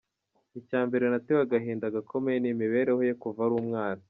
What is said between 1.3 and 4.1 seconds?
agahinda gakomeye n’imibereho ye kuva ari umwana.